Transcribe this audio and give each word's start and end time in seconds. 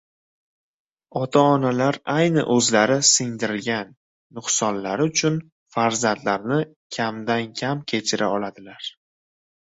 Ota-onalar 1.19 1.97
ayni 2.13 2.45
o‘zlari 2.53 2.95
singdirgan 3.09 3.91
nuqsonlari 4.37 5.05
uchun 5.11 5.37
farzandlarini 5.75 6.57
kamdan-kam 6.97 7.85
kechira 7.93 8.31
oladilar. 8.39 8.89